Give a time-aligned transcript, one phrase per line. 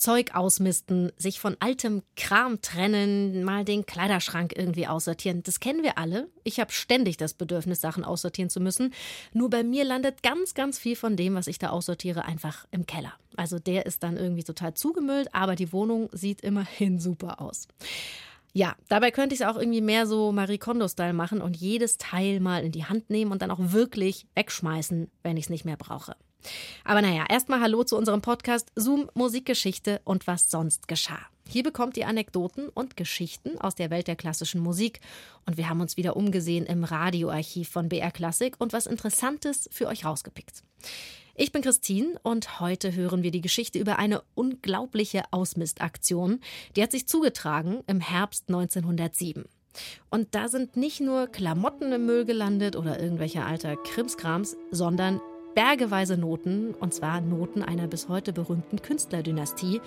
[0.00, 5.42] Zeug ausmisten, sich von altem Kram trennen, mal den Kleiderschrank irgendwie aussortieren.
[5.42, 6.28] Das kennen wir alle.
[6.42, 8.94] Ich habe ständig das Bedürfnis, Sachen aussortieren zu müssen.
[9.32, 12.86] Nur bei mir landet ganz, ganz viel von dem, was ich da aussortiere, einfach im
[12.86, 13.12] Keller.
[13.36, 17.68] Also der ist dann irgendwie total zugemüllt, aber die Wohnung sieht immerhin super aus.
[18.52, 22.40] Ja, dabei könnte ich es auch irgendwie mehr so Marie Kondo-Style machen und jedes Teil
[22.40, 25.76] mal in die Hand nehmen und dann auch wirklich wegschmeißen, wenn ich es nicht mehr
[25.76, 26.16] brauche.
[26.84, 31.20] Aber naja, erstmal Hallo zu unserem Podcast Zoom Musikgeschichte und was sonst geschah.
[31.48, 35.00] Hier bekommt ihr Anekdoten und Geschichten aus der Welt der klassischen Musik.
[35.46, 39.88] Und wir haben uns wieder umgesehen im Radioarchiv von BR Klassik und was Interessantes für
[39.88, 40.62] euch rausgepickt.
[41.34, 46.40] Ich bin Christine und heute hören wir die Geschichte über eine unglaubliche Ausmistaktion.
[46.76, 49.44] Die hat sich zugetragen im Herbst 1907.
[50.10, 55.20] Und da sind nicht nur Klamotten im Müll gelandet oder irgendwelcher alter Krimskrams, sondern
[55.54, 59.80] bergeweise Noten, und zwar Noten einer bis heute berühmten Künstlerdynastie,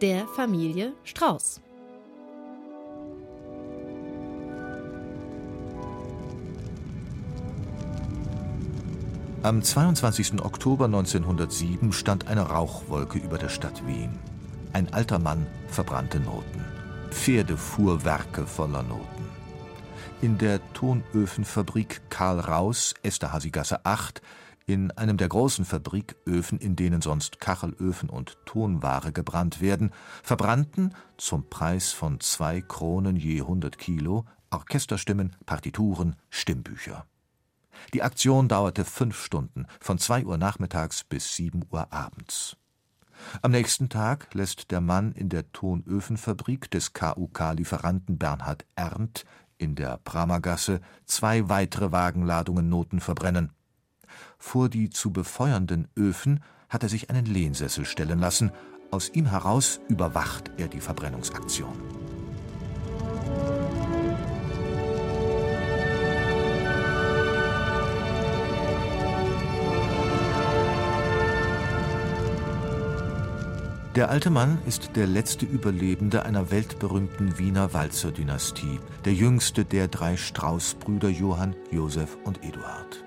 [0.00, 1.60] der Familie Strauß.
[9.42, 10.42] Am 22.
[10.44, 14.18] Oktober 1907 stand eine Rauchwolke über der Stadt Wien.
[14.72, 16.64] Ein alter Mann verbrannte Noten.
[17.10, 19.24] Pferdefuhrwerke voller Noten.
[20.20, 24.20] In der Tonöfenfabrik Karl Raus, Esterhazygasse 8,
[24.66, 31.48] in einem der großen Fabriköfen, in denen sonst Kachelöfen und Tonware gebrannt werden, verbrannten zum
[31.48, 37.06] Preis von zwei Kronen je 100 Kilo Orchesterstimmen, Partituren, Stimmbücher.
[37.94, 42.56] Die Aktion dauerte fünf Stunden, von zwei Uhr nachmittags bis sieben Uhr abends.
[43.42, 49.24] Am nächsten Tag lässt der Mann in der Tonöfenfabrik des KUK-Lieferanten Bernhard Erndt
[49.58, 53.52] in der Pramergasse zwei weitere Wagenladungen Noten verbrennen.
[54.38, 58.50] Vor die zu befeuernden Öfen hat er sich einen Lehnsessel stellen lassen,
[58.90, 62.06] aus ihm heraus überwacht er die Verbrennungsaktion.
[73.96, 80.18] Der alte Mann ist der letzte Überlebende einer weltberühmten Wiener Walzer-Dynastie, der jüngste der drei
[80.18, 83.05] Strauß-Brüder Johann, Josef und Eduard.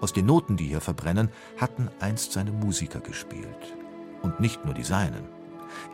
[0.00, 3.76] Aus den Noten, die hier verbrennen, hatten einst seine Musiker gespielt.
[4.22, 5.24] Und nicht nur die seinen.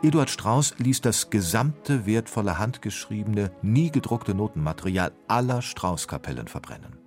[0.01, 6.97] Eduard Strauß ließ das gesamte wertvolle handgeschriebene, nie gedruckte Notenmaterial aller Strauß-Kapellen verbrennen.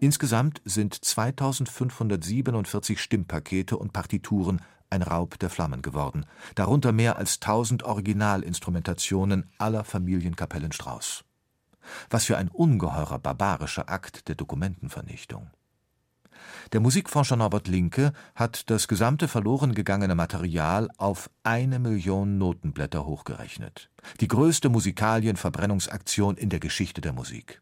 [0.00, 4.60] Insgesamt sind 2547 Stimmpakete und Partituren
[4.90, 11.24] ein Raub der Flammen geworden, darunter mehr als 1000 Originalinstrumentationen aller Familienkapellen Strauß.
[12.10, 15.50] Was für ein ungeheurer barbarischer Akt der Dokumentenvernichtung.
[16.72, 23.90] Der Musikforscher Norbert Linke hat das gesamte verloren gegangene Material auf eine Million Notenblätter hochgerechnet.
[24.20, 27.60] Die größte Musikalienverbrennungsaktion in der Geschichte der Musik.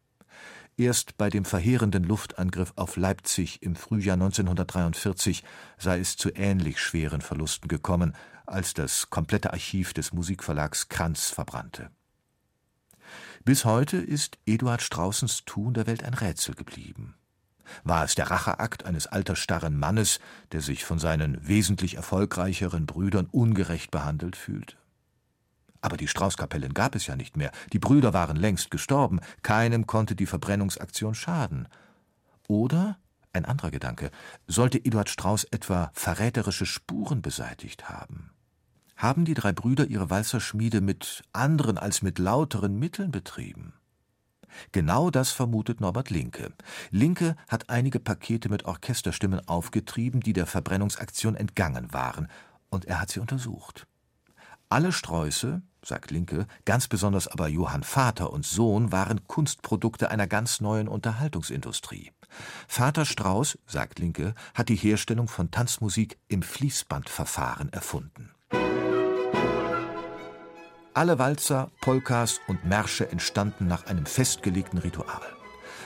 [0.79, 5.43] Erst bei dem verheerenden Luftangriff auf Leipzig im Frühjahr 1943
[5.79, 8.15] sei es zu ähnlich schweren Verlusten gekommen,
[8.45, 11.91] als das komplette Archiv des Musikverlags Kranz verbrannte.
[13.45, 17.15] Bis heute ist Eduard Straußens Tun der Welt ein Rätsel geblieben.
[17.85, 20.21] War es der Racheakt eines altersstarren Mannes,
[20.53, 24.77] der sich von seinen wesentlich erfolgreicheren Brüdern ungerecht behandelt fühlt?
[25.81, 30.17] Aber die Straußkapellen gab es ja nicht mehr, die Brüder waren längst gestorben, keinem konnte
[30.17, 31.69] die Verbrennungsaktion schaden.
[32.49, 32.99] Oder,
[33.33, 34.11] ein anderer Gedanke,
[34.47, 38.31] sollte Eduard Strauß etwa verräterische Spuren beseitigt haben?
[38.97, 43.75] Haben die drei Brüder ihre Walzerschmiede mit anderen als mit lauteren Mitteln betrieben?
[44.73, 46.53] Genau das vermutet Norbert Linke.
[46.91, 52.29] Linke hat einige Pakete mit Orchesterstimmen aufgetrieben, die der Verbrennungsaktion entgangen waren,
[52.69, 53.87] und er hat sie untersucht.
[54.69, 60.61] Alle Sträuße, sagt Linke, ganz besonders aber Johann Vater und Sohn waren Kunstprodukte einer ganz
[60.61, 62.13] neuen Unterhaltungsindustrie.
[62.67, 68.36] Vater Strauß, sagt Linke, hat die Herstellung von Tanzmusik im Fließbandverfahren erfunden.
[70.97, 75.21] Alle Walzer, Polkas und Märsche entstanden nach einem festgelegten Ritual.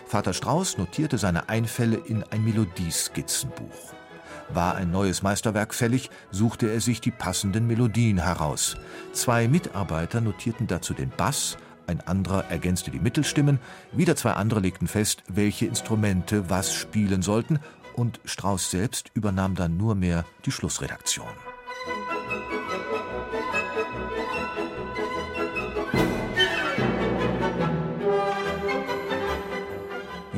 [0.06, 3.92] Vater Strauß notierte seine Einfälle in ein Melodieskizzenbuch.
[4.50, 8.76] War ein neues Meisterwerk fällig, suchte er sich die passenden Melodien heraus.
[9.12, 11.58] Zwei Mitarbeiter notierten dazu den Bass,
[11.88, 13.58] ein anderer ergänzte die Mittelstimmen,
[13.90, 17.58] wieder zwei andere legten fest, welche Instrumente was spielen sollten,
[17.96, 21.26] und Strauß selbst übernahm dann nur mehr die Schlussredaktion.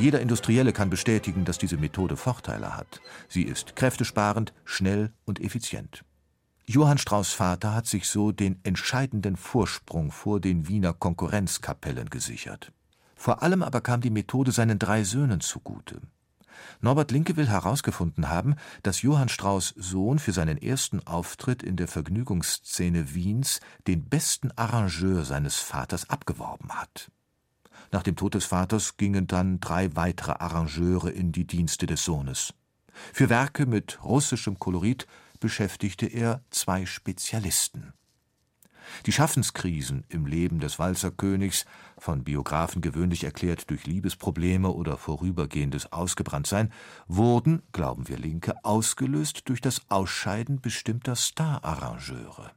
[0.03, 2.99] Jeder Industrielle kann bestätigen, dass diese Methode Vorteile hat.
[3.29, 6.03] Sie ist kräftesparend, schnell und effizient.
[6.65, 12.73] Johann Strauß Vater hat sich so den entscheidenden Vorsprung vor den Wiener Konkurrenzkapellen gesichert.
[13.15, 16.01] Vor allem aber kam die Methode seinen drei Söhnen zugute.
[16.81, 21.87] Norbert Linke will herausgefunden haben, dass Johann Strauß Sohn für seinen ersten Auftritt in der
[21.87, 27.09] Vergnügungsszene Wiens den besten Arrangeur seines Vaters abgeworben hat.
[27.93, 32.55] Nach dem Tod des Vaters gingen dann drei weitere Arrangeure in die Dienste des Sohnes.
[33.13, 35.05] Für Werke mit russischem Kolorit
[35.39, 37.93] beschäftigte er zwei Spezialisten.
[39.05, 41.65] Die Schaffenskrisen im Leben des Walzerkönigs,
[41.99, 46.73] von Biografen gewöhnlich erklärt durch Liebesprobleme oder vorübergehendes Ausgebranntsein,
[47.07, 52.51] wurden, glauben wir Linke, ausgelöst durch das Ausscheiden bestimmter Stararrangeure.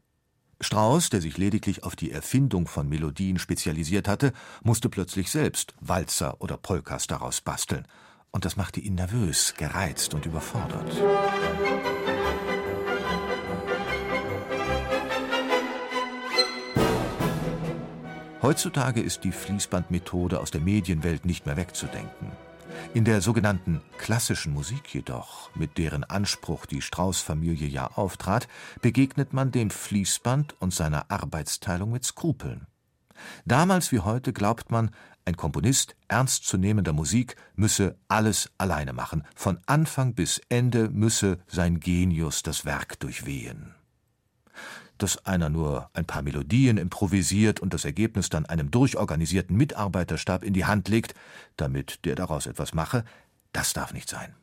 [0.61, 4.33] Strauß, der sich lediglich auf die Erfindung von Melodien spezialisiert hatte,
[4.63, 7.87] musste plötzlich selbst Walzer oder Polkas daraus basteln,
[8.31, 10.93] und das machte ihn nervös, gereizt und überfordert.
[18.41, 22.31] Heutzutage ist die Fließbandmethode aus der Medienwelt nicht mehr wegzudenken.
[22.95, 28.49] In der sogenannten klassischen Musik jedoch, mit deren Anspruch die Strauß-Familie ja auftrat,
[28.81, 32.67] begegnet man dem Fließband und seiner Arbeitsteilung mit Skrupeln.
[33.45, 34.91] Damals wie heute glaubt man,
[35.25, 42.43] ein Komponist ernstzunehmender Musik müsse alles alleine machen, von Anfang bis Ende müsse sein Genius
[42.43, 43.76] das Werk durchwehen
[44.99, 50.53] dass einer nur ein paar Melodien improvisiert und das Ergebnis dann einem durchorganisierten Mitarbeiterstab in
[50.53, 51.15] die Hand legt,
[51.57, 53.05] damit der daraus etwas mache,
[53.53, 54.35] das darf nicht sein.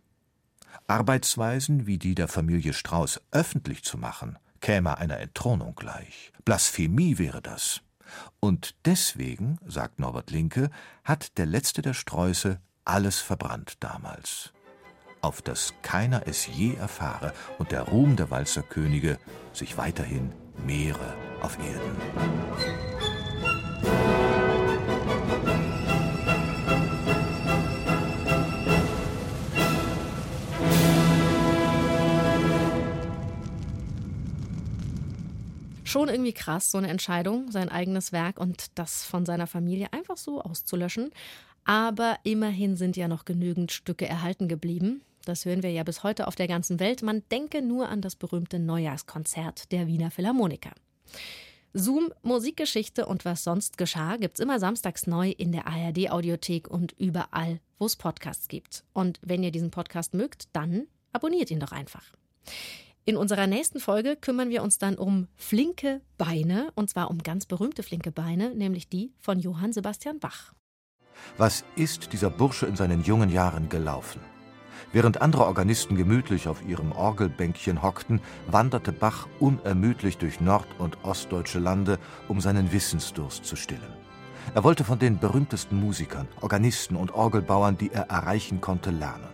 [0.88, 6.32] Arbeitsweisen wie die der Familie Strauß öffentlich zu machen, käme einer Entthronung gleich.
[6.46, 7.82] Blasphemie wäre das.
[8.40, 10.70] Und deswegen, sagt Norbert Linke,
[11.04, 14.54] hat der letzte der Sträuße alles verbrannt damals
[15.24, 19.18] auf dass keiner es je erfahre und der Ruhm der Walzerkönige
[19.54, 20.34] sich weiterhin
[20.66, 22.94] mehre auf Erden.
[35.94, 40.18] Schon irgendwie krass, so eine Entscheidung, sein eigenes Werk und das von seiner Familie einfach
[40.18, 41.12] so auszulöschen.
[41.66, 45.04] Aber immerhin sind ja noch genügend Stücke erhalten geblieben.
[45.26, 47.02] Das hören wir ja bis heute auf der ganzen Welt.
[47.02, 50.72] Man denke nur an das berühmte Neujahrskonzert der Wiener Philharmoniker.
[51.74, 56.92] Zoom, Musikgeschichte und was sonst geschah, gibt's immer samstags neu in der ARD Audiothek und
[57.00, 58.84] überall, wo es Podcasts gibt.
[58.94, 62.14] Und wenn ihr diesen Podcast mögt, dann abonniert ihn doch einfach.
[63.06, 67.46] In unserer nächsten Folge kümmern wir uns dann um flinke Beine, und zwar um ganz
[67.46, 70.54] berühmte flinke Beine, nämlich die von Johann Sebastian Bach.
[71.38, 74.22] Was ist dieser Bursche in seinen jungen Jahren gelaufen?
[74.92, 81.60] Während andere Organisten gemütlich auf ihrem Orgelbänkchen hockten, wanderte Bach unermüdlich durch nord- und ostdeutsche
[81.60, 83.94] Lande, um seinen Wissensdurst zu stillen.
[84.54, 89.30] Er wollte von den berühmtesten Musikern, Organisten und Orgelbauern, die er erreichen konnte, lernen.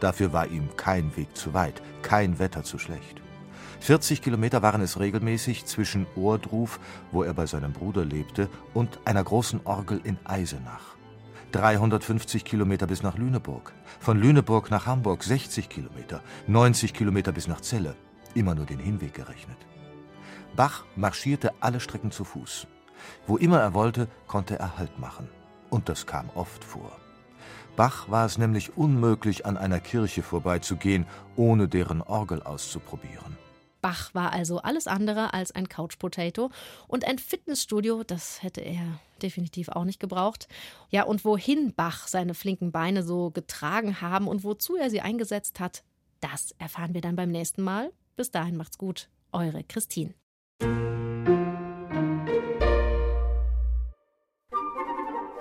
[0.00, 3.22] Dafür war ihm kein Weg zu weit, kein Wetter zu schlecht.
[3.80, 6.78] 40 Kilometer waren es regelmäßig zwischen Ohrdruf,
[7.10, 10.93] wo er bei seinem Bruder lebte, und einer großen Orgel in Eisenach.
[11.54, 13.72] 350 Kilometer bis nach Lüneburg.
[14.00, 17.94] Von Lüneburg nach Hamburg 60 Kilometer, 90 Kilometer bis nach Celle.
[18.34, 19.58] Immer nur den Hinweg gerechnet.
[20.56, 22.66] Bach marschierte alle Strecken zu Fuß.
[23.28, 25.28] Wo immer er wollte, konnte er Halt machen.
[25.70, 26.90] Und das kam oft vor.
[27.76, 33.38] Bach war es nämlich unmöglich, an einer Kirche vorbeizugehen, ohne deren Orgel auszuprobieren.
[33.84, 36.48] Bach war also alles andere als ein Couch Potato
[36.88, 40.48] und ein Fitnessstudio, das hätte er definitiv auch nicht gebraucht.
[40.88, 45.60] Ja, und wohin Bach seine flinken Beine so getragen haben und wozu er sie eingesetzt
[45.60, 45.84] hat,
[46.20, 47.92] das erfahren wir dann beim nächsten Mal.
[48.16, 50.14] Bis dahin macht's gut, eure Christine.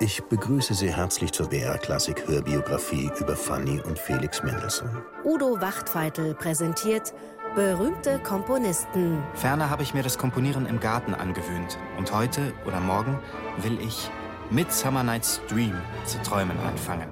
[0.02, 5.02] Ich begrüße Sie herzlich zur BR Klassik Hörbiografie über Fanny und Felix Mendelssohn.
[5.24, 7.14] Udo Wachtfeitel präsentiert
[7.56, 9.22] Berühmte Komponisten.
[9.36, 11.78] Ferner habe ich mir das Komponieren im Garten angewöhnt.
[12.00, 13.20] Und heute oder morgen
[13.58, 14.10] will ich
[14.50, 17.10] Midsummer Night's Dream zu träumen anfangen.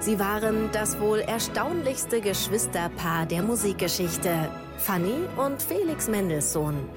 [0.00, 4.50] Sie waren das wohl erstaunlichste Geschwisterpaar der Musikgeschichte.
[4.76, 6.88] Fanny und Felix Mendelssohn.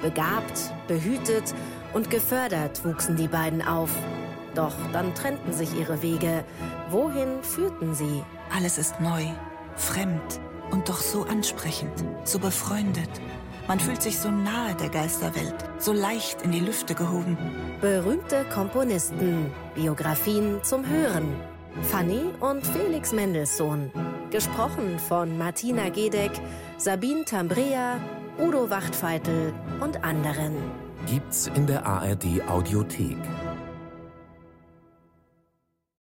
[0.00, 1.52] Begabt, behütet
[1.94, 3.90] und gefördert wuchsen die beiden auf.
[4.54, 6.44] Doch dann trennten sich ihre Wege.
[6.90, 8.22] Wohin führten sie?
[8.54, 9.24] Alles ist neu,
[9.74, 10.38] fremd
[10.74, 13.08] und doch so ansprechend, so befreundet.
[13.68, 17.38] Man fühlt sich so nahe der Geisterwelt, so leicht in die Lüfte gehoben.
[17.80, 21.36] Berühmte Komponisten, Biografien zum Hören.
[21.82, 23.92] Fanny und Felix Mendelssohn.
[24.30, 26.32] Gesprochen von Martina Gedeck,
[26.76, 28.00] Sabine Tambrea,
[28.38, 30.56] Udo Wachtfeitel und anderen.
[31.06, 33.18] Gibt's in der ARD Audiothek.